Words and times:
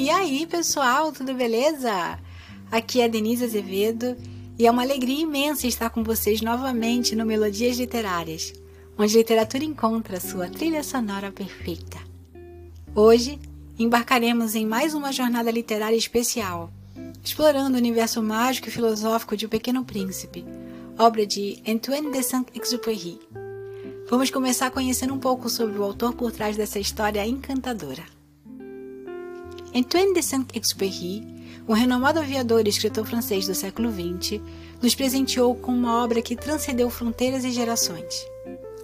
E 0.00 0.08
aí, 0.08 0.46
pessoal, 0.46 1.12
tudo 1.12 1.34
beleza? 1.34 2.18
Aqui 2.72 3.02
é 3.02 3.08
Denise 3.08 3.44
Azevedo 3.44 4.16
e 4.58 4.66
é 4.66 4.70
uma 4.70 4.80
alegria 4.80 5.20
imensa 5.20 5.66
estar 5.66 5.90
com 5.90 6.02
vocês 6.02 6.40
novamente 6.40 7.14
no 7.14 7.26
Melodias 7.26 7.78
Literárias, 7.78 8.50
onde 8.96 9.14
a 9.14 9.18
literatura 9.18 9.62
encontra 9.62 10.18
sua 10.18 10.48
trilha 10.48 10.82
sonora 10.82 11.30
perfeita. 11.30 11.98
Hoje 12.94 13.38
embarcaremos 13.78 14.54
em 14.54 14.64
mais 14.64 14.94
uma 14.94 15.12
jornada 15.12 15.50
literária 15.50 15.98
especial, 15.98 16.72
explorando 17.22 17.74
o 17.74 17.78
universo 17.78 18.22
mágico 18.22 18.68
e 18.68 18.72
filosófico 18.72 19.36
de 19.36 19.44
O 19.44 19.50
Pequeno 19.50 19.84
Príncipe, 19.84 20.46
obra 20.98 21.26
de 21.26 21.62
Antoine 21.68 22.10
de 22.10 22.22
Saint-Exupéry. 22.22 23.20
Vamos 24.08 24.30
começar 24.30 24.70
conhecendo 24.70 25.12
um 25.12 25.18
pouco 25.18 25.50
sobre 25.50 25.78
o 25.78 25.84
autor 25.84 26.14
por 26.14 26.32
trás 26.32 26.56
dessa 26.56 26.78
história 26.78 27.26
encantadora. 27.26 28.19
Antoine 29.74 30.12
de 30.12 30.22
Saint-Exupéry, 30.22 31.24
um 31.68 31.72
renomado 31.72 32.18
aviador 32.18 32.66
e 32.66 32.68
escritor 32.68 33.06
francês 33.06 33.46
do 33.46 33.54
século 33.54 33.88
XX, 33.92 34.40
nos 34.82 34.96
presenteou 34.96 35.54
com 35.54 35.72
uma 35.72 36.02
obra 36.02 36.20
que 36.20 36.34
transcendeu 36.34 36.90
fronteiras 36.90 37.44
e 37.44 37.52
gerações. 37.52 38.26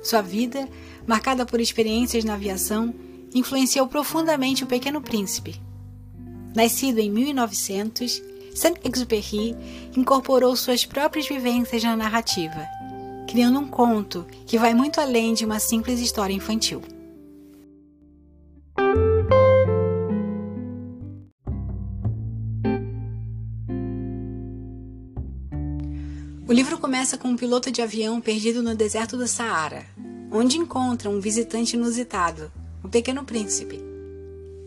Sua 0.00 0.22
vida, 0.22 0.68
marcada 1.04 1.44
por 1.44 1.60
experiências 1.60 2.22
na 2.22 2.34
aviação, 2.34 2.94
influenciou 3.34 3.88
profundamente 3.88 4.62
o 4.62 4.66
Pequeno 4.68 5.00
Príncipe. 5.00 5.60
Nascido 6.54 7.00
em 7.00 7.10
1900, 7.10 8.22
Saint-Exupéry 8.55 9.56
incorporou 9.96 10.55
suas 10.55 10.86
próprias 10.86 11.27
vivências 11.27 11.82
na 11.82 11.96
narrativa, 11.96 12.64
criando 13.27 13.58
um 13.58 13.66
conto 13.66 14.24
que 14.46 14.56
vai 14.56 14.72
muito 14.72 15.00
além 15.00 15.34
de 15.34 15.44
uma 15.44 15.58
simples 15.58 15.98
história 15.98 16.32
infantil. 16.32 16.80
Livro 26.67 26.81
começa 26.81 27.17
com 27.17 27.28
um 27.28 27.36
piloto 27.36 27.70
de 27.70 27.81
avião 27.81 28.20
perdido 28.20 28.61
no 28.61 28.75
deserto 28.75 29.17
do 29.17 29.28
Saara, 29.28 29.86
onde 30.33 30.59
encontra 30.59 31.08
um 31.08 31.20
visitante 31.20 31.77
inusitado, 31.77 32.50
o 32.83 32.89
Pequeno 32.89 33.25
Príncipe. 33.25 33.81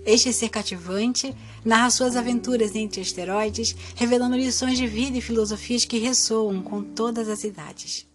Este 0.06 0.32
ser 0.32 0.48
cativante 0.48 1.36
narra 1.64 1.90
suas 1.90 2.16
aventuras 2.16 2.74
entre 2.74 3.02
asteroides, 3.02 3.76
revelando 3.96 4.38
lições 4.38 4.78
de 4.78 4.88
vida 4.88 5.18
e 5.18 5.22
filosofias 5.22 5.84
que 5.84 5.98
ressoam 5.98 6.62
com 6.62 6.82
todas 6.82 7.28
as 7.28 7.44
idades. 7.44 8.08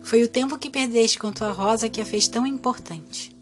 Foi 0.00 0.22
o 0.22 0.28
tempo 0.28 0.56
que 0.56 0.70
perdeste 0.70 1.18
com 1.18 1.30
tua 1.30 1.52
rosa 1.52 1.90
que 1.90 2.00
a 2.00 2.06
fez 2.06 2.26
tão 2.26 2.46
importante. 2.46 3.36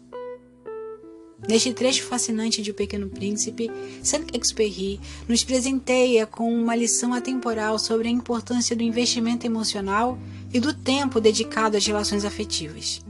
Neste 1.47 1.73
trecho 1.73 2.03
fascinante 2.03 2.61
de 2.61 2.71
O 2.71 2.73
Pequeno 2.73 3.09
Príncipe, 3.09 3.71
Saint-Exupéry 4.03 4.99
nos 5.27 5.43
presenteia 5.43 6.25
com 6.25 6.53
uma 6.53 6.75
lição 6.75 7.13
atemporal 7.13 7.79
sobre 7.79 8.07
a 8.07 8.11
importância 8.11 8.75
do 8.75 8.83
investimento 8.83 9.45
emocional 9.45 10.17
e 10.53 10.59
do 10.59 10.73
tempo 10.73 11.21
dedicado 11.21 11.77
às 11.77 11.85
relações 11.85 12.25
afetivas. 12.25 13.01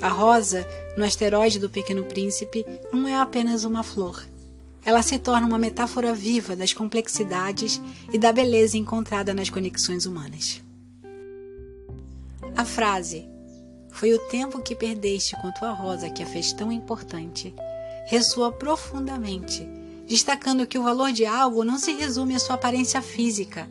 A 0.00 0.08
rosa, 0.08 0.66
no 0.96 1.04
asteroide 1.04 1.60
do 1.60 1.70
Pequeno 1.70 2.04
Príncipe, 2.04 2.66
não 2.92 3.06
é 3.06 3.14
apenas 3.14 3.64
uma 3.64 3.84
flor. 3.84 4.26
Ela 4.84 5.02
se 5.02 5.16
torna 5.18 5.46
uma 5.46 5.58
metáfora 5.58 6.12
viva 6.12 6.56
das 6.56 6.72
complexidades 6.72 7.80
e 8.12 8.18
da 8.18 8.32
beleza 8.32 8.76
encontrada 8.76 9.32
nas 9.32 9.48
conexões 9.48 10.06
humanas. 10.06 10.60
A 12.56 12.64
frase 12.64 13.31
foi 13.92 14.12
o 14.12 14.18
tempo 14.28 14.60
que 14.60 14.74
perdeste 14.74 15.36
com 15.40 15.52
tua 15.52 15.70
rosa 15.70 16.10
que 16.10 16.22
a 16.22 16.26
fez 16.26 16.52
tão 16.52 16.72
importante. 16.72 17.54
Ressoa 18.06 18.50
profundamente, 18.50 19.68
destacando 20.06 20.66
que 20.66 20.78
o 20.78 20.82
valor 20.82 21.12
de 21.12 21.24
algo 21.24 21.62
não 21.62 21.78
se 21.78 21.92
resume 21.92 22.34
à 22.34 22.38
sua 22.38 22.56
aparência 22.56 23.00
física, 23.00 23.68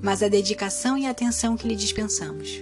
mas 0.00 0.22
à 0.22 0.28
dedicação 0.28 0.96
e 0.96 1.06
atenção 1.06 1.56
que 1.56 1.66
lhe 1.66 1.76
dispensamos. 1.76 2.60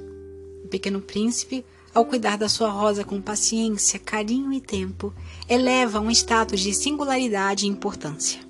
O 0.64 0.68
pequeno 0.68 1.00
príncipe, 1.00 1.64
ao 1.94 2.06
cuidar 2.06 2.38
da 2.38 2.48
sua 2.48 2.70
rosa 2.70 3.04
com 3.04 3.20
paciência, 3.20 3.98
carinho 3.98 4.52
e 4.52 4.60
tempo, 4.60 5.12
eleva 5.48 6.00
um 6.00 6.10
status 6.10 6.60
de 6.60 6.72
singularidade 6.72 7.66
e 7.66 7.68
importância. 7.68 8.40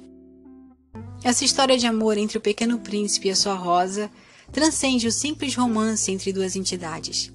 Essa 1.25 1.45
história 1.45 1.77
de 1.77 1.87
amor 1.87 2.17
entre 2.17 2.39
o 2.39 2.41
pequeno 2.41 2.79
príncipe 2.79 3.29
e 3.29 3.31
a 3.33 3.37
sua 3.37 3.55
rosa 3.55 4.11
transcende 4.53 5.07
o 5.07 5.13
simples 5.13 5.55
romance 5.55 6.11
entre 6.11 6.33
duas 6.33 6.55
entidades. 6.55 7.33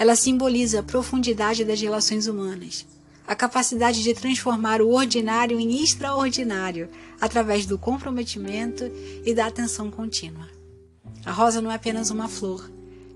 Ela 0.00 0.16
simboliza 0.16 0.80
a 0.80 0.82
profundidade 0.82 1.62
das 1.62 1.78
relações 1.78 2.26
humanas, 2.26 2.86
a 3.26 3.36
capacidade 3.36 4.02
de 4.02 4.14
transformar 4.14 4.80
o 4.80 4.88
ordinário 4.88 5.60
em 5.60 5.84
extraordinário 5.84 6.88
através 7.20 7.66
do 7.66 7.76
comprometimento 7.76 8.90
e 9.26 9.34
da 9.34 9.44
atenção 9.44 9.90
contínua. 9.90 10.48
A 11.22 11.30
rosa 11.30 11.60
não 11.60 11.70
é 11.70 11.74
apenas 11.74 12.10
uma 12.10 12.28
flor, 12.28 12.70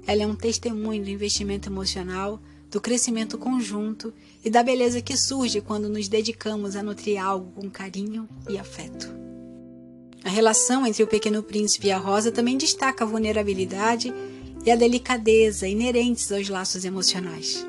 ela 0.06 0.24
é 0.24 0.26
um 0.26 0.34
testemunho 0.36 1.02
do 1.02 1.08
investimento 1.08 1.70
emocional, 1.70 2.38
do 2.70 2.82
crescimento 2.82 3.38
conjunto 3.38 4.12
e 4.44 4.50
da 4.50 4.62
beleza 4.62 5.00
que 5.00 5.16
surge 5.16 5.62
quando 5.62 5.88
nos 5.88 6.06
dedicamos 6.06 6.76
a 6.76 6.82
nutrir 6.82 7.18
algo 7.18 7.50
com 7.52 7.70
carinho 7.70 8.28
e 8.46 8.58
afeto. 8.58 9.08
A 10.22 10.28
relação 10.28 10.86
entre 10.86 11.02
o 11.02 11.06
pequeno 11.06 11.42
príncipe 11.42 11.86
e 11.86 11.92
a 11.92 11.96
rosa 11.96 12.30
também 12.30 12.58
destaca 12.58 13.04
a 13.04 13.06
vulnerabilidade 13.06 14.12
e 14.64 14.70
a 14.70 14.76
delicadeza 14.76 15.68
inerentes 15.68 16.30
aos 16.32 16.48
laços 16.48 16.84
emocionais. 16.84 17.66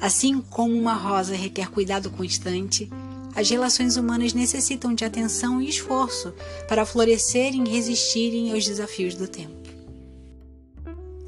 Assim 0.00 0.40
como 0.40 0.74
uma 0.74 0.94
rosa 0.94 1.34
requer 1.34 1.70
cuidado 1.70 2.10
constante, 2.10 2.88
as 3.34 3.48
relações 3.48 3.96
humanas 3.96 4.32
necessitam 4.32 4.94
de 4.94 5.04
atenção 5.04 5.60
e 5.62 5.68
esforço 5.68 6.34
para 6.66 6.84
florescerem 6.84 7.64
e 7.64 7.70
resistirem 7.70 8.52
aos 8.52 8.64
desafios 8.64 9.14
do 9.14 9.28
tempo. 9.28 9.68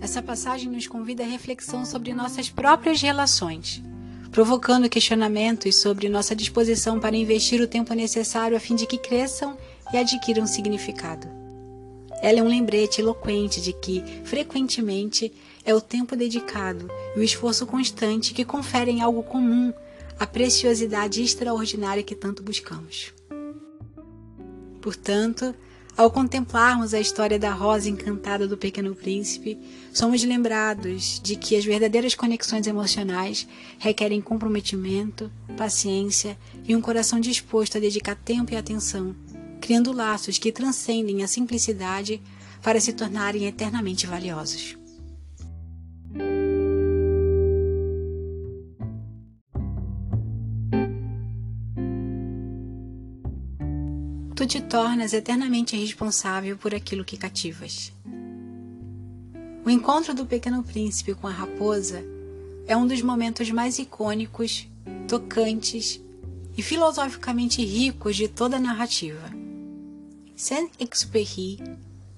Essa 0.00 0.22
passagem 0.22 0.70
nos 0.70 0.86
convida 0.86 1.22
à 1.22 1.26
reflexão 1.26 1.84
sobre 1.84 2.14
nossas 2.14 2.48
próprias 2.48 3.02
relações, 3.02 3.82
provocando 4.30 4.88
questionamentos 4.88 5.76
sobre 5.76 6.08
nossa 6.08 6.34
disposição 6.34 6.98
para 6.98 7.16
investir 7.16 7.60
o 7.60 7.68
tempo 7.68 7.92
necessário 7.92 8.56
a 8.56 8.60
fim 8.60 8.74
de 8.74 8.86
que 8.86 8.98
cresçam 8.98 9.56
e 9.92 9.98
adquiram 9.98 10.46
significado. 10.46 11.39
Ela 12.22 12.40
é 12.40 12.42
um 12.42 12.48
lembrete 12.48 13.00
eloquente 13.00 13.60
de 13.60 13.72
que, 13.72 14.04
frequentemente, 14.24 15.32
é 15.64 15.74
o 15.74 15.80
tempo 15.80 16.16
dedicado 16.16 16.90
e 17.16 17.20
o 17.20 17.22
esforço 17.22 17.66
constante 17.66 18.34
que 18.34 18.44
conferem 18.44 19.00
algo 19.00 19.22
comum 19.22 19.72
a 20.18 20.26
preciosidade 20.26 21.22
extraordinária 21.22 22.02
que 22.02 22.14
tanto 22.14 22.42
buscamos. 22.42 23.12
Portanto, 24.82 25.54
ao 25.96 26.10
contemplarmos 26.10 26.94
a 26.94 27.00
história 27.00 27.38
da 27.38 27.52
rosa 27.52 27.88
encantada 27.88 28.46
do 28.46 28.56
Pequeno 28.56 28.94
Príncipe, 28.94 29.58
somos 29.92 30.22
lembrados 30.22 31.20
de 31.22 31.36
que 31.36 31.56
as 31.56 31.64
verdadeiras 31.64 32.14
conexões 32.14 32.66
emocionais 32.66 33.46
requerem 33.78 34.20
comprometimento, 34.20 35.30
paciência 35.56 36.38
e 36.66 36.74
um 36.76 36.80
coração 36.80 37.20
disposto 37.20 37.76
a 37.76 37.80
dedicar 37.80 38.14
tempo 38.14 38.52
e 38.52 38.56
atenção 38.56 39.14
criando 39.60 39.92
laços 39.92 40.38
que 40.38 40.50
transcendem 40.50 41.22
a 41.22 41.28
simplicidade 41.28 42.20
para 42.62 42.80
se 42.80 42.92
tornarem 42.92 43.46
eternamente 43.46 44.06
valiosos. 44.06 44.76
Tu 54.34 54.46
te 54.46 54.60
tornas 54.62 55.12
eternamente 55.12 55.76
responsável 55.76 56.56
por 56.56 56.74
aquilo 56.74 57.04
que 57.04 57.18
cativas. 57.18 57.92
O 59.62 59.68
encontro 59.68 60.14
do 60.14 60.24
pequeno 60.24 60.62
príncipe 60.62 61.14
com 61.14 61.26
a 61.26 61.30
raposa 61.30 62.02
é 62.66 62.74
um 62.74 62.86
dos 62.86 63.02
momentos 63.02 63.50
mais 63.50 63.78
icônicos, 63.78 64.66
tocantes 65.06 66.00
e 66.56 66.62
filosoficamente 66.62 67.62
ricos 67.62 68.16
de 68.16 68.28
toda 68.28 68.56
a 68.56 68.60
narrativa. 68.60 69.39
Saint-Exupéry 70.40 71.58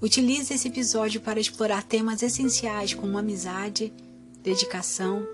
utiliza 0.01 0.55
esse 0.55 0.69
episódio 0.69 1.21
para 1.21 1.41
explorar 1.41 1.83
temas 1.83 2.23
essenciais 2.23 2.95
como 2.95 3.19
amizade, 3.19 3.93
dedicação 4.41 5.27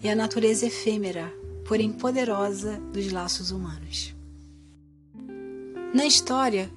e 0.00 0.08
a 0.08 0.14
natureza 0.14 0.66
efêmera, 0.66 1.34
porém 1.66 1.90
poderosa, 1.90 2.78
dos 2.92 3.10
laços 3.10 3.50
humanos. 3.50 4.14
Na 5.92 6.06
história, 6.06 6.70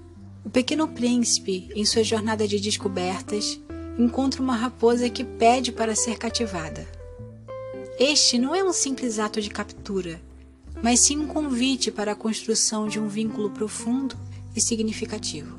o 0.44 0.50
pequeno 0.50 0.88
príncipe, 0.88 1.70
em 1.76 1.86
sua 1.86 2.04
jornada 2.04 2.48
de 2.48 2.60
descobertas, 2.60 3.62
encontra 3.96 4.42
uma 4.42 4.56
raposa 4.56 5.08
que 5.08 5.24
pede 5.24 5.72
para 5.72 5.96
ser 5.96 6.18
cativada. 6.18 6.88
Este 8.00 8.40
não 8.40 8.56
é 8.56 8.64
um 8.64 8.74
simples 8.74 9.20
ato 9.20 9.40
de 9.40 9.52
captura, 9.52 10.20
mas 10.82 11.02
sim 11.02 11.20
um 11.20 11.28
convite 11.28 11.92
para 11.92 12.14
a 12.14 12.16
construção 12.16 12.88
de 12.88 13.00
um 13.00 13.08
vínculo 13.08 13.52
profundo 13.52 14.18
e 14.56 14.62
significativo. 14.62 15.58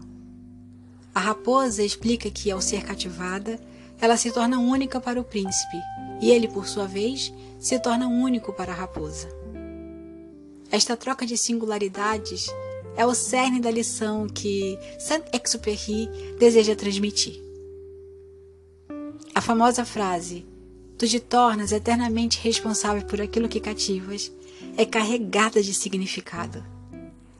A 1.14 1.20
raposa 1.20 1.82
explica 1.82 2.30
que, 2.30 2.50
ao 2.50 2.60
ser 2.60 2.82
cativada, 2.84 3.58
ela 4.00 4.16
se 4.16 4.30
torna 4.30 4.58
única 4.58 5.00
para 5.00 5.20
o 5.20 5.24
príncipe, 5.24 5.76
e 6.20 6.30
ele, 6.30 6.48
por 6.48 6.66
sua 6.66 6.86
vez, 6.86 7.32
se 7.58 7.78
torna 7.78 8.06
único 8.06 8.52
para 8.52 8.72
a 8.72 8.76
raposa. 8.76 9.28
Esta 10.70 10.96
troca 10.96 11.26
de 11.26 11.36
singularidades 11.36 12.46
é 12.96 13.04
o 13.04 13.14
cerne 13.14 13.60
da 13.60 13.70
lição 13.70 14.28
que 14.28 14.78
Saint-Exupéry 14.98 16.08
deseja 16.38 16.76
transmitir. 16.76 17.42
A 19.34 19.40
famosa 19.40 19.84
frase 19.84 20.46
Tu 21.00 21.08
te 21.08 21.18
tornas 21.18 21.72
eternamente 21.72 22.38
responsável 22.42 23.02
por 23.06 23.22
aquilo 23.22 23.48
que 23.48 23.58
cativas 23.58 24.30
é 24.76 24.84
carregada 24.84 25.62
de 25.62 25.72
significado. 25.72 26.62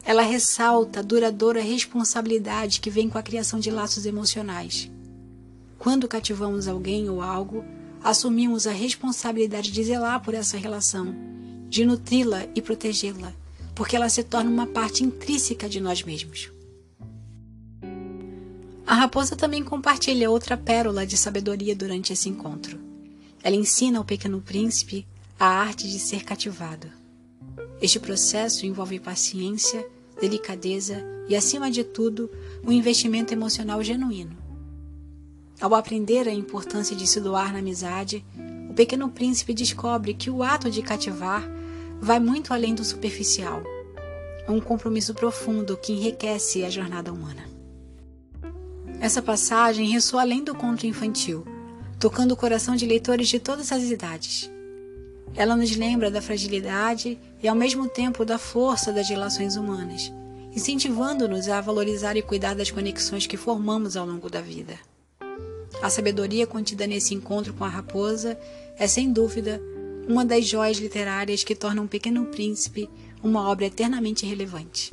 Ela 0.03 0.23
ressalta 0.23 0.99
a 0.99 1.03
duradoura 1.03 1.61
responsabilidade 1.61 2.79
que 2.81 2.89
vem 2.89 3.09
com 3.09 3.17
a 3.17 3.23
criação 3.23 3.59
de 3.59 3.69
laços 3.69 4.05
emocionais. 4.05 4.89
Quando 5.77 6.07
cativamos 6.07 6.67
alguém 6.67 7.09
ou 7.09 7.21
algo, 7.21 7.63
assumimos 8.03 8.65
a 8.65 8.71
responsabilidade 8.71 9.71
de 9.71 9.83
zelar 9.83 10.21
por 10.21 10.33
essa 10.33 10.57
relação, 10.57 11.15
de 11.69 11.85
nutri-la 11.85 12.45
e 12.55 12.61
protegê-la, 12.61 13.33
porque 13.75 13.95
ela 13.95 14.09
se 14.09 14.23
torna 14.23 14.49
uma 14.49 14.67
parte 14.67 15.03
intrínseca 15.03 15.69
de 15.69 15.79
nós 15.79 16.03
mesmos. 16.03 16.51
A 18.85 18.95
raposa 18.95 19.35
também 19.35 19.63
compartilha 19.63 20.29
outra 20.29 20.57
pérola 20.57 21.05
de 21.05 21.15
sabedoria 21.15 21.75
durante 21.75 22.11
esse 22.11 22.27
encontro. 22.27 22.77
Ela 23.41 23.55
ensina 23.55 23.97
ao 23.97 24.05
pequeno 24.05 24.41
príncipe 24.41 25.07
a 25.39 25.45
arte 25.45 25.89
de 25.89 25.97
ser 25.97 26.23
cativado. 26.23 27.00
Este 27.81 27.99
processo 27.99 28.65
envolve 28.65 28.99
paciência, 28.99 29.83
delicadeza 30.19 31.03
e, 31.27 31.35
acima 31.35 31.71
de 31.71 31.83
tudo, 31.83 32.29
um 32.63 32.71
investimento 32.71 33.33
emocional 33.33 33.83
genuíno. 33.83 34.37
Ao 35.59 35.73
aprender 35.73 36.27
a 36.27 36.33
importância 36.33 36.95
de 36.95 37.07
se 37.07 37.19
doar 37.19 37.51
na 37.51 37.59
amizade, 37.59 38.23
o 38.69 38.73
pequeno 38.73 39.09
príncipe 39.09 39.53
descobre 39.53 40.13
que 40.13 40.29
o 40.29 40.43
ato 40.43 40.69
de 40.69 40.81
cativar 40.83 41.49
vai 41.99 42.19
muito 42.19 42.53
além 42.53 42.75
do 42.75 42.83
superficial. 42.83 43.63
É 44.47 44.51
um 44.51 44.61
compromisso 44.61 45.13
profundo 45.13 45.77
que 45.77 45.91
enriquece 45.91 46.63
a 46.63 46.69
jornada 46.69 47.11
humana. 47.11 47.49
Essa 48.99 49.21
passagem 49.21 49.89
ressoa 49.89 50.21
além 50.21 50.43
do 50.43 50.53
conto 50.53 50.85
infantil, 50.85 51.43
tocando 51.99 52.33
o 52.33 52.37
coração 52.37 52.75
de 52.75 52.85
leitores 52.85 53.27
de 53.27 53.39
todas 53.39 53.71
as 53.71 53.83
idades. 53.83 54.51
Ela 55.35 55.55
nos 55.55 55.75
lembra 55.75 56.11
da 56.11 56.21
fragilidade 56.21 57.17
e, 57.41 57.47
ao 57.47 57.55
mesmo 57.55 57.87
tempo, 57.87 58.25
da 58.25 58.37
força 58.37 58.91
das 58.91 59.09
relações 59.09 59.55
humanas, 59.55 60.11
incentivando-nos 60.53 61.47
a 61.47 61.61
valorizar 61.61 62.17
e 62.17 62.21
cuidar 62.21 62.53
das 62.53 62.69
conexões 62.69 63.25
que 63.25 63.37
formamos 63.37 63.95
ao 63.95 64.05
longo 64.05 64.29
da 64.29 64.41
vida. 64.41 64.77
A 65.81 65.89
sabedoria 65.89 66.45
contida 66.45 66.85
nesse 66.85 67.15
encontro 67.15 67.53
com 67.53 67.63
a 67.63 67.69
raposa 67.69 68.37
é, 68.77 68.87
sem 68.87 69.11
dúvida, 69.11 69.61
uma 70.07 70.25
das 70.25 70.45
joias 70.45 70.77
literárias 70.77 71.43
que 71.43 71.55
tornam 71.55 71.85
um 71.85 71.87
Pequeno 71.87 72.25
Príncipe 72.25 72.89
uma 73.23 73.49
obra 73.49 73.67
eternamente 73.67 74.25
relevante. 74.25 74.91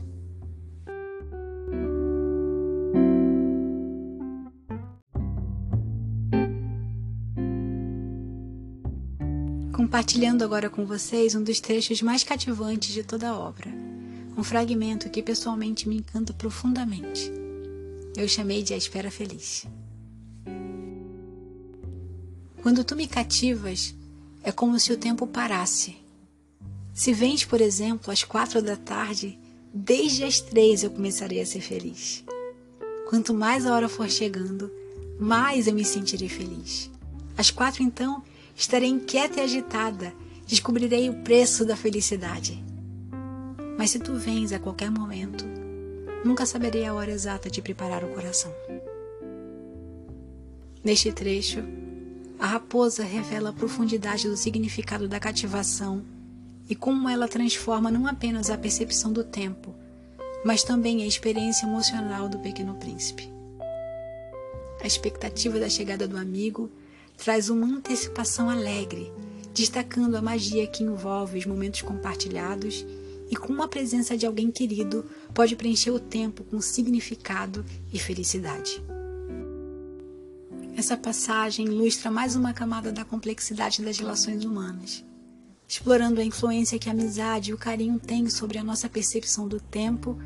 Compartilhando 9.88 10.44
agora 10.44 10.68
com 10.68 10.84
vocês 10.84 11.34
um 11.34 11.42
dos 11.42 11.60
trechos 11.60 12.02
mais 12.02 12.22
cativantes 12.22 12.92
de 12.92 13.02
toda 13.02 13.30
a 13.30 13.38
obra, 13.38 13.70
um 14.36 14.44
fragmento 14.44 15.08
que 15.08 15.22
pessoalmente 15.22 15.88
me 15.88 15.96
encanta 15.96 16.30
profundamente. 16.34 17.32
Eu 18.14 18.28
chamei 18.28 18.62
de 18.62 18.74
A 18.74 18.76
Espera 18.76 19.10
Feliz. 19.10 19.66
Quando 22.60 22.84
tu 22.84 22.94
me 22.94 23.06
cativas, 23.06 23.94
é 24.42 24.52
como 24.52 24.78
se 24.78 24.92
o 24.92 24.98
tempo 24.98 25.26
parasse. 25.26 25.96
Se 26.92 27.14
vens, 27.14 27.46
por 27.46 27.62
exemplo, 27.62 28.12
às 28.12 28.22
quatro 28.22 28.60
da 28.60 28.76
tarde, 28.76 29.38
desde 29.72 30.22
as 30.22 30.38
três 30.38 30.82
eu 30.82 30.90
começarei 30.90 31.40
a 31.40 31.46
ser 31.46 31.62
feliz. 31.62 32.22
Quanto 33.08 33.32
mais 33.32 33.64
a 33.64 33.74
hora 33.74 33.88
for 33.88 34.10
chegando, 34.10 34.70
mais 35.18 35.66
eu 35.66 35.72
me 35.72 35.82
sentirei 35.82 36.28
feliz. 36.28 36.90
Às 37.38 37.50
quatro, 37.50 37.82
então, 37.82 38.22
estarei 38.58 38.88
inquieta 38.88 39.38
e 39.38 39.44
agitada, 39.44 40.12
descobrirei 40.44 41.08
o 41.08 41.22
preço 41.22 41.64
da 41.64 41.76
felicidade. 41.76 42.62
Mas 43.78 43.90
se 43.90 44.00
tu 44.00 44.14
vens 44.14 44.52
a 44.52 44.58
qualquer 44.58 44.90
momento, 44.90 45.44
nunca 46.24 46.44
saberei 46.44 46.84
a 46.84 46.92
hora 46.92 47.12
exata 47.12 47.48
de 47.48 47.62
preparar 47.62 48.02
o 48.02 48.08
coração. 48.08 48.52
Neste 50.82 51.12
trecho, 51.12 51.60
a 52.36 52.48
raposa 52.48 53.04
revela 53.04 53.50
a 53.50 53.52
profundidade 53.52 54.28
do 54.28 54.36
significado 54.36 55.06
da 55.06 55.20
cativação 55.20 56.02
e 56.68 56.74
como 56.74 57.08
ela 57.08 57.28
transforma 57.28 57.92
não 57.92 58.08
apenas 58.08 58.50
a 58.50 58.58
percepção 58.58 59.12
do 59.12 59.22
tempo, 59.22 59.72
mas 60.44 60.64
também 60.64 61.04
a 61.04 61.06
experiência 61.06 61.64
emocional 61.64 62.28
do 62.28 62.40
pequeno 62.40 62.74
príncipe. 62.74 63.32
A 64.82 64.86
expectativa 64.86 65.60
da 65.60 65.68
chegada 65.68 66.08
do 66.08 66.16
amigo 66.16 66.68
traz 67.18 67.50
uma 67.50 67.66
antecipação 67.66 68.48
alegre, 68.48 69.12
destacando 69.52 70.14
a 70.14 70.22
magia 70.22 70.66
que 70.68 70.84
envolve 70.84 71.38
os 71.38 71.44
momentos 71.44 71.82
compartilhados 71.82 72.86
e 73.28 73.36
com 73.36 73.60
a 73.60 73.68
presença 73.68 74.16
de 74.16 74.24
alguém 74.24 74.50
querido 74.50 75.04
pode 75.34 75.56
preencher 75.56 75.90
o 75.90 75.98
tempo 75.98 76.44
com 76.44 76.60
significado 76.60 77.66
e 77.92 77.98
felicidade. 77.98 78.82
Essa 80.76 80.96
passagem 80.96 81.66
ilustra 81.66 82.08
mais 82.08 82.36
uma 82.36 82.54
camada 82.54 82.92
da 82.92 83.04
complexidade 83.04 83.82
das 83.82 83.98
relações 83.98 84.44
humanas, 84.44 85.04
explorando 85.68 86.20
a 86.20 86.24
influência 86.24 86.78
que 86.78 86.88
a 86.88 86.92
amizade 86.92 87.50
e 87.50 87.54
o 87.54 87.58
carinho 87.58 87.98
têm 87.98 88.30
sobre 88.30 88.58
a 88.58 88.64
nossa 88.64 88.88
percepção 88.88 89.48
do 89.48 89.58
tempo 89.60 90.16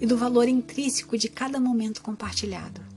e 0.00 0.06
do 0.06 0.16
valor 0.16 0.48
intrínseco 0.48 1.16
de 1.16 1.28
cada 1.28 1.60
momento 1.60 2.02
compartilhado. 2.02 2.91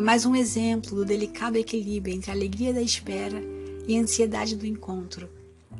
É 0.00 0.02
mais 0.02 0.24
um 0.24 0.34
exemplo 0.34 0.96
do 0.96 1.04
delicado 1.04 1.56
equilíbrio 1.56 2.14
entre 2.14 2.30
a 2.30 2.34
alegria 2.34 2.72
da 2.72 2.80
espera 2.80 3.38
e 3.86 3.94
a 3.94 4.00
ansiedade 4.00 4.56
do 4.56 4.64
encontro, 4.64 5.28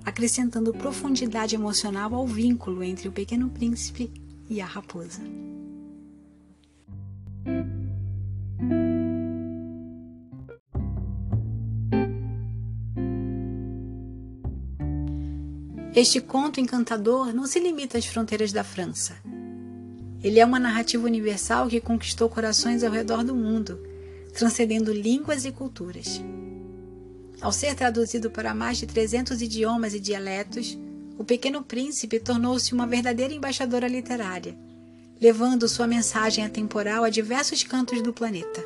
acrescentando 0.05 0.75
profundidade 0.75 1.55
emocional 1.55 2.15
ao 2.15 2.27
vínculo 2.27 2.83
entre 2.83 3.09
o 3.09 3.13
pequeno 3.13 3.49
príncipe 3.49 4.13
e 4.47 4.61
a 4.61 4.67
raposa. 4.67 5.23
Este 15.97 16.21
conto 16.21 16.61
encantador 16.61 17.33
não 17.33 17.47
se 17.47 17.59
limita 17.59 17.97
às 17.97 18.05
fronteiras 18.05 18.53
da 18.53 18.63
França. 18.63 19.17
Ele 20.23 20.39
é 20.39 20.45
uma 20.45 20.61
narrativa 20.61 21.07
universal 21.07 21.69
que 21.69 21.81
conquistou 21.81 22.29
corações 22.29 22.85
ao 22.85 22.93
redor 22.93 23.25
do 23.25 23.35
mundo, 23.35 23.89
transcendendo 24.31 24.93
línguas 24.93 25.45
e 25.45 25.53
culturas. 25.53 26.23
Ao 27.41 27.53
ser 27.53 27.75
traduzido 27.75 28.31
para 28.31 28.55
mais 28.55 28.79
de 28.79 28.87
300 28.87 29.41
idiomas 29.41 29.95
e 29.95 30.01
dialetos, 30.01 30.79
O 31.19 31.25
Pequeno 31.25 31.63
Príncipe 31.63 32.19
tornou-se 32.19 32.73
uma 32.73 32.87
verdadeira 32.87 33.35
embaixadora 33.35 33.87
literária, 33.87 34.57
levando 35.21 35.69
sua 35.69 35.87
mensagem 35.87 36.45
atemporal 36.45 37.05
a 37.05 37.11
diversos 37.11 37.63
cantos 37.63 38.01
do 38.01 38.13
planeta. 38.13 38.65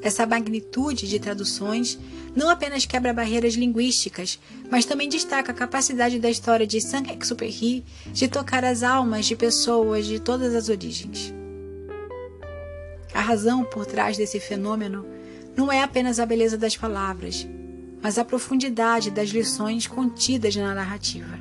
Essa 0.00 0.24
magnitude 0.24 1.08
de 1.08 1.18
traduções 1.18 1.98
não 2.34 2.48
apenas 2.48 2.86
quebra 2.86 3.12
barreiras 3.12 3.54
linguísticas, 3.54 4.38
mas 4.70 4.84
também 4.84 5.08
destaca 5.08 5.52
a 5.52 5.54
capacidade 5.54 6.18
da 6.18 6.30
história 6.30 6.66
de 6.66 6.80
Saint-Exupéry 6.80 7.84
de 8.12 8.28
tocar 8.28 8.64
as 8.64 8.82
almas 8.82 9.26
de 9.26 9.36
pessoas 9.36 10.06
de 10.06 10.18
todas 10.18 10.54
as 10.54 10.68
origens. 10.68 11.34
Razão 13.22 13.64
por 13.64 13.86
trás 13.86 14.16
desse 14.16 14.40
fenômeno 14.40 15.06
não 15.56 15.70
é 15.70 15.82
apenas 15.82 16.18
a 16.18 16.26
beleza 16.26 16.58
das 16.58 16.76
palavras, 16.76 17.46
mas 18.02 18.18
a 18.18 18.24
profundidade 18.24 19.10
das 19.10 19.28
lições 19.28 19.86
contidas 19.86 20.56
na 20.56 20.74
narrativa. 20.74 21.38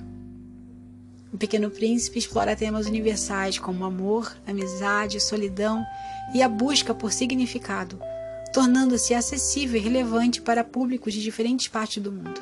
O 1.34 1.38
Pequeno 1.38 1.72
Príncipe 1.72 2.20
explora 2.20 2.56
temas 2.56 2.86
universais 2.88 3.58
como 3.58 3.84
amor, 3.84 4.36
amizade, 4.46 5.20
solidão 5.20 5.84
e 6.34 6.42
a 6.42 6.48
busca 6.48 6.94
por 6.94 7.12
significado, 7.12 8.00
tornando-se 8.54 9.14
acessível 9.14 9.80
e 9.80 9.84
relevante 9.84 10.42
para 10.42 10.64
públicos 10.64 11.14
de 11.14 11.22
diferentes 11.22 11.68
partes 11.68 12.04
do 12.04 12.12
mundo. 12.12 12.42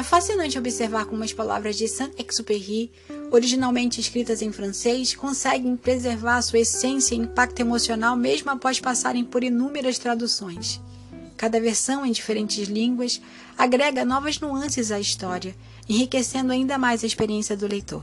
É 0.00 0.02
fascinante 0.02 0.58
observar 0.58 1.04
como 1.04 1.22
as 1.22 1.34
palavras 1.34 1.76
de 1.76 1.86
Saint-Exupéry, 1.86 2.90
originalmente 3.30 4.00
escritas 4.00 4.40
em 4.40 4.50
francês, 4.50 5.14
conseguem 5.14 5.76
preservar 5.76 6.40
sua 6.40 6.60
essência 6.60 7.14
e 7.14 7.18
impacto 7.18 7.60
emocional 7.60 8.16
mesmo 8.16 8.50
após 8.50 8.80
passarem 8.80 9.26
por 9.26 9.44
inúmeras 9.44 9.98
traduções. 9.98 10.80
Cada 11.36 11.60
versão 11.60 12.06
em 12.06 12.12
diferentes 12.12 12.66
línguas 12.66 13.20
agrega 13.58 14.02
novas 14.02 14.40
nuances 14.40 14.90
à 14.90 14.98
história, 14.98 15.54
enriquecendo 15.86 16.50
ainda 16.50 16.78
mais 16.78 17.04
a 17.04 17.06
experiência 17.06 17.54
do 17.54 17.66
leitor. 17.66 18.02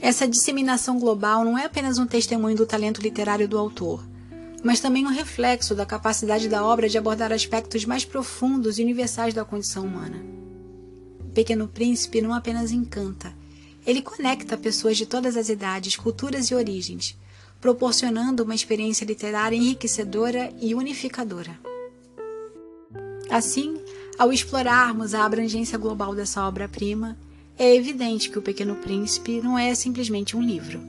Essa 0.00 0.26
disseminação 0.26 0.98
global 0.98 1.44
não 1.44 1.56
é 1.56 1.66
apenas 1.66 1.98
um 1.98 2.06
testemunho 2.06 2.56
do 2.56 2.66
talento 2.66 3.00
literário 3.00 3.46
do 3.46 3.56
autor, 3.56 4.04
mas 4.62 4.80
também 4.80 5.06
um 5.06 5.10
reflexo 5.10 5.74
da 5.74 5.84
capacidade 5.84 6.48
da 6.48 6.64
obra 6.64 6.88
de 6.88 6.96
abordar 6.96 7.32
aspectos 7.32 7.84
mais 7.84 8.04
profundos 8.04 8.78
e 8.78 8.82
universais 8.82 9.34
da 9.34 9.44
condição 9.44 9.84
humana. 9.84 10.22
Pequeno 11.34 11.66
Príncipe 11.66 12.20
não 12.20 12.32
apenas 12.32 12.70
encanta, 12.70 13.34
ele 13.86 14.00
conecta 14.00 14.56
pessoas 14.56 14.96
de 14.96 15.06
todas 15.06 15.36
as 15.36 15.48
idades, 15.48 15.96
culturas 15.96 16.46
e 16.46 16.54
origens, 16.54 17.18
proporcionando 17.60 18.44
uma 18.44 18.54
experiência 18.54 19.04
literária 19.04 19.56
enriquecedora 19.56 20.52
e 20.60 20.74
unificadora. 20.74 21.58
Assim, 23.30 23.80
ao 24.18 24.32
explorarmos 24.32 25.14
a 25.14 25.24
abrangência 25.24 25.78
global 25.78 26.14
dessa 26.14 26.46
obra-prima, 26.46 27.16
é 27.58 27.74
evidente 27.74 28.30
que 28.30 28.38
O 28.38 28.42
Pequeno 28.42 28.76
Príncipe 28.76 29.40
não 29.40 29.58
é 29.58 29.74
simplesmente 29.74 30.36
um 30.36 30.42
livro. 30.42 30.80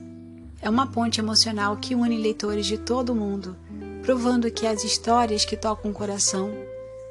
É 0.62 0.70
uma 0.70 0.88
ponte 0.88 1.20
emocional 1.20 1.77
que 1.77 1.96
une 1.96 2.18
leitores 2.18 2.65
de 2.65 2.77
todo 2.77 3.10
o 3.12 3.15
mundo, 3.15 3.56
provando 4.03 4.51
que 4.51 4.67
as 4.67 4.83
histórias 4.83 5.45
que 5.45 5.55
tocam 5.55 5.89
o 5.89 5.93
coração 5.93 6.51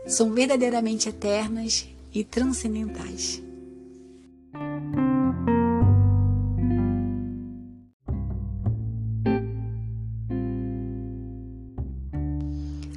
são 0.07 0.31
verdadeiramente 0.33 1.09
eternas 1.09 1.89
e 2.13 2.23
transcendentais. 2.23 3.43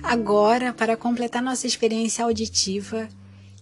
Agora, 0.04 0.74
para 0.74 0.98
completar 0.98 1.42
nossa 1.42 1.66
experiência 1.66 2.26
auditiva, 2.26 3.08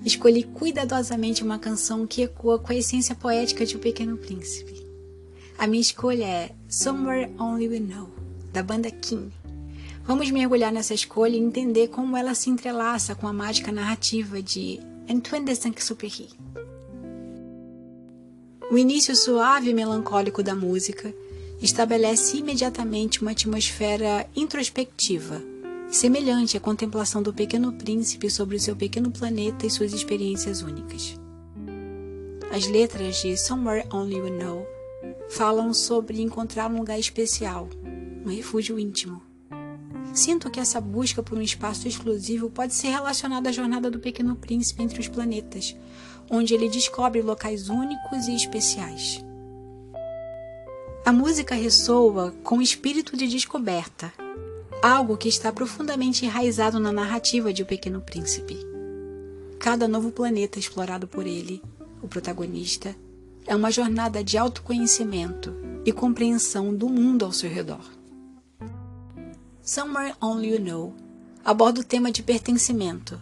escolhi 0.03 0.43
cuidadosamente 0.43 1.43
uma 1.43 1.59
canção 1.59 2.05
que 2.07 2.23
ecoa 2.23 2.59
com 2.59 2.71
a 2.71 2.75
essência 2.75 3.15
poética 3.15 3.65
de 3.65 3.75
O 3.75 3.79
Pequeno 3.79 4.17
Príncipe. 4.17 4.83
A 5.57 5.67
minha 5.67 5.81
escolha 5.81 6.25
é 6.25 6.51
Somewhere 6.67 7.31
Only 7.39 7.69
We 7.69 7.79
Know, 7.79 8.09
da 8.51 8.63
banda 8.63 8.89
King. 8.91 9.31
Vamos 10.05 10.29
mergulhar 10.31 10.72
nessa 10.72 10.93
escolha 10.93 11.38
e 11.38 11.39
entender 11.39 11.88
como 11.88 12.17
ela 12.17 12.36
se 12.36 12.50
entrelaça 12.50 13.15
com 13.15 13.25
a 13.25 13.31
mágica 13.31 13.72
narrativa 13.72 14.41
de 14.41 14.77
Antoine 15.10 15.45
de 15.45 15.55
Saint-Exupéry. 15.55 16.27
O 18.69 18.77
início 18.77 19.15
suave 19.15 19.69
e 19.69 19.74
melancólico 19.74 20.43
da 20.43 20.53
música 20.53 21.13
estabelece 21.62 22.38
imediatamente 22.38 23.22
uma 23.22 23.31
atmosfera 23.31 24.27
introspectiva, 24.36 25.41
semelhante 25.89 26.57
à 26.57 26.60
contemplação 26.60 27.24
do 27.24 27.33
pequeno 27.33 27.72
príncipe 27.72 28.29
sobre 28.29 28.57
o 28.57 28.60
seu 28.60 28.75
pequeno 28.75 29.10
planeta 29.10 29.65
e 29.65 29.69
suas 29.69 29.93
experiências 29.93 30.62
únicas. 30.62 31.17
As 32.51 32.67
letras 32.67 33.22
de 33.22 33.38
Somewhere 33.38 33.88
Only 33.93 34.19
We 34.19 34.31
Know 34.31 34.67
falam 35.29 35.74
sobre 35.74 36.22
encontrar 36.22 36.69
um 36.69 36.79
lugar 36.79 37.00
especial, 37.00 37.69
um 38.25 38.29
refúgio 38.29 38.77
íntimo. 38.77 39.32
Sinto 40.13 40.51
que 40.51 40.60
essa 40.60 40.79
busca 40.79 41.24
por 41.24 41.39
um 41.39 41.41
espaço 41.41 41.88
exclusivo 41.88 42.48
pode 42.48 42.75
ser 42.75 42.89
relacionada 42.89 43.50
à 43.50 43.51
jornada 43.51 43.89
do 43.89 44.00
pequeno 44.00 44.36
príncipe 44.36 44.84
entre 44.84 45.00
os 45.00 45.08
planetas, 45.08 45.75
onde 46.29 46.53
ele 46.53 46.70
descobre 46.70 47.20
locais 47.24 47.67
únicos 47.67 48.27
e 48.27 48.36
especiais. 48.36 49.25
A 51.03 51.12
música 51.12 51.55
ressoa 51.55 52.32
com 52.43 52.62
espírito 52.62 53.17
de 53.17 53.27
descoberta, 53.27 54.13
algo 54.84 55.17
que 55.17 55.27
está 55.27 55.51
profundamente 55.51 56.25
enraizado 56.25 56.79
na 56.79 56.91
narrativa 56.91 57.51
de 57.51 57.63
O 57.63 57.65
Pequeno 57.65 58.00
Príncipe. 58.00 58.58
Cada 59.60 59.88
novo 59.88 60.12
planeta 60.12 60.60
explorado 60.60 61.08
por 61.08 61.25
ele, 61.25 61.60
o 62.03 62.08
protagonista, 62.08 62.96
é 63.48 63.55
uma 63.55 63.72
jornada 63.72 64.24
de 64.24 64.38
autoconhecimento 64.38 65.55
e 65.84 65.91
compreensão 65.91 66.74
do 66.74 66.88
mundo 66.88 67.25
ao 67.25 67.32
seu 67.32 67.50
redor. 67.50 68.02
Somewhere 69.65 70.13
Only 70.22 70.50
You 70.50 70.60
Know 70.60 70.93
aborda 71.41 71.79
o 71.79 71.86
tema 71.86 72.12
de 72.12 72.22
pertencimento, 72.22 73.17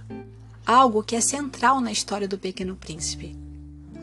algo 0.65 1.03
que 1.03 1.15
é 1.15 1.21
central 1.21 1.79
na 1.79 1.91
história 1.91 2.27
do 2.27 2.36
Pequeno 2.36 2.75
Príncipe. 2.75 3.38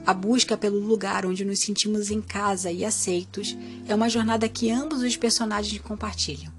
A 0.06 0.14
busca 0.14 0.56
pelo 0.56 0.78
lugar 0.78 1.26
onde 1.26 1.44
nos 1.44 1.58
sentimos 1.58 2.12
em 2.12 2.22
casa 2.22 2.70
e 2.70 2.84
aceitos 2.84 3.58
é 3.88 3.92
uma 3.92 4.08
jornada 4.08 4.48
que 4.48 4.70
ambos 4.70 5.02
os 5.02 5.16
personagens 5.16 5.82
compartilham. 5.82 6.52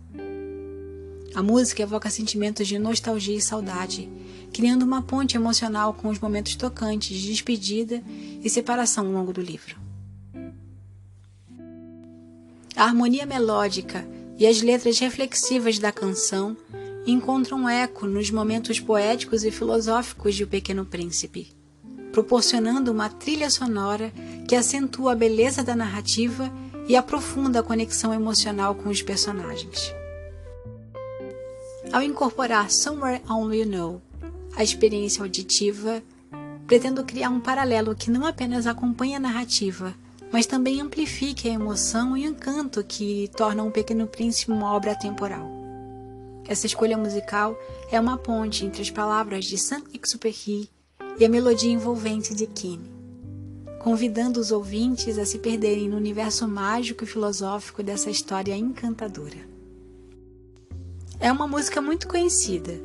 A 1.34 1.42
música 1.42 1.82
evoca 1.82 2.10
sentimentos 2.10 2.68
de 2.68 2.78
nostalgia 2.78 3.38
e 3.38 3.42
saudade, 3.42 4.10
criando 4.52 4.84
uma 4.84 5.02
ponte 5.02 5.38
emocional 5.38 5.94
com 5.94 6.10
os 6.10 6.20
momentos 6.20 6.58
tocantes 6.58 7.18
de 7.18 7.30
despedida 7.30 8.04
e 8.44 8.50
separação 8.50 9.08
ao 9.08 9.14
longo 9.14 9.32
do 9.32 9.42
livro. 9.42 9.78
A 12.76 12.84
harmonia 12.84 13.26
melódica 13.26 14.06
e 14.40 14.48
as 14.48 14.62
letras 14.62 14.98
reflexivas 15.00 15.78
da 15.78 15.92
canção 15.92 16.56
encontram 17.06 17.68
eco 17.68 18.08
nos 18.08 18.32
momentos 18.32 18.80
poéticos 18.80 19.44
e 19.44 19.52
filosóficos 19.52 20.34
de 20.34 20.46
O 20.46 20.48
Pequeno 20.48 20.86
Príncipe, 20.86 21.52
proporcionando 22.14 22.92
uma 22.92 23.10
trilha 23.10 23.50
sonora 23.50 24.14
que 24.48 24.56
acentua 24.56 25.12
a 25.12 25.16
beleza 25.16 25.62
da 25.62 25.76
narrativa 25.76 26.50
e 26.88 26.96
aprofunda 26.96 27.60
a 27.60 27.64
conexão 27.64 28.14
emocional 28.14 28.74
com 28.76 28.90
os 28.90 29.02
personagens. 29.02 29.94
Ao 31.92 32.02
incorporar 32.02 32.72
Somewhere 32.72 33.22
Only 33.30 33.62
You 33.62 33.68
Know 33.68 34.02
à 34.56 34.64
experiência 34.64 35.22
auditiva, 35.22 36.02
pretendo 36.66 37.04
criar 37.04 37.30
um 37.30 37.40
paralelo 37.40 37.96
que 37.96 38.10
não 38.10 38.26
apenas 38.26 38.68
acompanhe 38.68 39.16
a 39.16 39.20
narrativa, 39.20 39.94
mas 40.32 40.46
também 40.46 40.82
amplifique 40.82 41.50
a 41.50 41.54
emoção 41.54 42.16
e 42.16 42.28
o 42.28 42.30
encanto 42.30 42.84
que 42.84 43.30
torna 43.36 43.64
Um 43.64 43.72
Pequeno 43.72 44.08
Príncipe 44.08 44.52
uma 44.52 44.74
obra 44.74 44.92
atemporal. 44.92 45.50
Essa 46.48 46.66
escolha 46.66 46.98
musical 46.98 47.58
é 47.92 48.00
uma 48.00 48.18
ponte 48.18 48.66
entre 48.66 48.82
as 48.82 48.90
palavras 48.90 49.46
de 49.46 49.58
Saint-Exupéry 49.58 50.70
e 51.20 51.26
a 51.26 51.30
melodia 51.30 51.72
envolvente 51.72 52.34
de 52.34 52.48
Keane, 52.48 52.90
convidando 53.80 54.40
os 54.40 54.52
ouvintes 54.52 55.18
a 55.18 55.26
se 55.26 55.40
perderem 55.40 55.90
no 55.90 55.98
universo 55.98 56.48
mágico 56.48 57.04
e 57.04 57.08
filosófico 57.08 57.84
dessa 57.84 58.10
história 58.10 58.56
encantadora. 58.56 59.48
É 61.20 61.32
uma 61.32 61.48
música 61.48 61.82
muito 61.82 62.08
conhecida, 62.08 62.80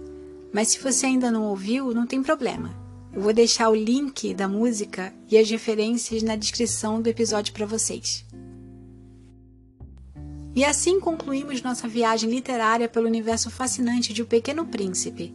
mas 0.53 0.69
se 0.69 0.79
você 0.79 1.07
ainda 1.07 1.31
não 1.31 1.45
ouviu, 1.45 1.95
não 1.95 2.07
tem 2.07 2.23
problema. 2.23 2.84
Eu 3.14 3.21
vou 3.21 3.33
deixar 3.33 3.68
o 3.68 3.75
link 3.76 4.35
da 4.35 4.49
música 4.49 5.14
e 5.30 5.38
as 5.38 5.49
referências 5.49 6.21
na 6.21 6.35
descrição 6.35 7.00
do 7.00 7.09
episódio 7.09 7.52
para 7.52 7.64
vocês. 7.64 8.25
E 10.52 10.64
assim 10.64 10.99
concluímos 10.99 11.62
nossa 11.62 11.87
viagem 11.87 12.28
literária 12.28 12.88
pelo 12.88 13.06
universo 13.06 13.50
fascinante 13.50 14.12
de 14.12 14.23
O 14.23 14.26
Pequeno 14.26 14.66
Príncipe, 14.66 15.33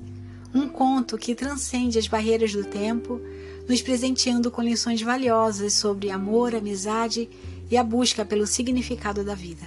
um 0.53 0.67
conto 0.67 1.17
que 1.17 1.33
transcende 1.33 1.97
as 1.97 2.07
barreiras 2.07 2.51
do 2.51 2.65
tempo, 2.65 3.21
nos 3.67 3.81
presenteando 3.81 4.51
com 4.51 4.61
lições 4.61 5.01
valiosas 5.01 5.73
sobre 5.73 6.09
amor, 6.09 6.53
amizade 6.53 7.29
e 7.71 7.77
a 7.77 7.83
busca 7.83 8.25
pelo 8.25 8.45
significado 8.45 9.23
da 9.23 9.35
vida. 9.35 9.65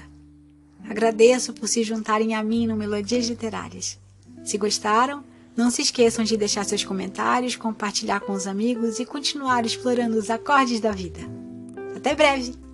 Agradeço 0.86 1.54
por 1.54 1.66
se 1.66 1.82
juntarem 1.82 2.34
a 2.34 2.42
mim 2.42 2.66
no 2.66 2.76
Melodias 2.76 3.26
Literárias. 3.26 3.98
Se 4.44 4.58
gostaram, 4.58 5.24
não 5.56 5.70
se 5.70 5.82
esqueçam 5.82 6.24
de 6.24 6.36
deixar 6.36 6.64
seus 6.64 6.84
comentários, 6.84 7.56
compartilhar 7.56 8.20
com 8.20 8.32
os 8.32 8.46
amigos 8.46 8.98
e 8.98 9.04
continuar 9.04 9.64
explorando 9.64 10.16
os 10.16 10.30
acordes 10.30 10.80
da 10.80 10.92
vida. 10.92 11.20
Até 11.96 12.14
breve! 12.14 12.71